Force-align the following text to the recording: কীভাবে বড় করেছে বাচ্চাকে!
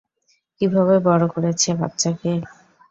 কীভাবে 0.61 0.95
বড় 1.07 1.23
করেছে 1.33 1.69
বাচ্চাকে! 1.79 2.31